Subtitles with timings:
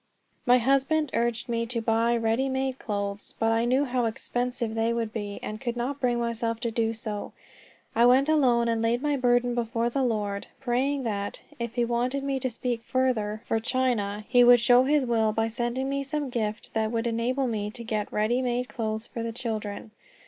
[0.47, 4.93] My husband urged me to buy ready made clothes, but I knew how expensive they
[4.93, 7.33] would be, and could not bring myself to do so.
[7.95, 12.23] I went alone and laid my burden before the Lord, praying that, if he wanted
[12.23, 16.31] me to speak further for China, he would show his will by sending me some
[16.31, 19.91] gift that would enable me to get ready made clothes for the children.